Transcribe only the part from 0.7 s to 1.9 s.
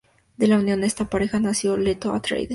de esta pareja nació